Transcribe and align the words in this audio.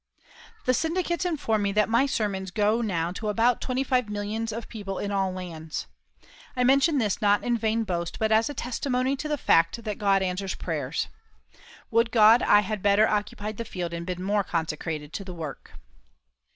The 0.65 0.73
syndicates 0.73 1.25
inform 1.25 1.61
me 1.61 1.71
that 1.73 1.87
my 1.87 2.07
sermons 2.07 2.49
go 2.49 2.81
now 2.81 3.11
to 3.11 3.29
about 3.29 3.61
twenty 3.61 3.83
five 3.83 4.09
millions 4.09 4.51
of 4.51 4.67
people 4.67 4.97
in 4.97 5.11
all 5.11 5.31
lands. 5.31 5.85
I 6.57 6.63
mention 6.63 6.97
this 6.97 7.21
not 7.21 7.43
in 7.43 7.55
vain 7.55 7.83
boast, 7.83 8.17
but 8.17 8.31
as 8.31 8.49
a 8.49 8.55
testimony 8.55 9.15
to 9.17 9.27
the 9.27 9.37
fact 9.37 9.83
that 9.83 9.99
God 9.99 10.23
answers 10.23 10.55
prayer. 10.55 10.91
Would 11.91 12.09
God 12.09 12.41
I 12.41 12.61
had 12.61 12.81
better 12.81 13.07
occupied 13.07 13.57
the 13.57 13.63
field 13.63 13.93
and 13.93 14.03
been 14.03 14.23
more 14.23 14.43
consecrated 14.43 15.13
to 15.13 15.23
the 15.23 15.35
work! 15.35 15.73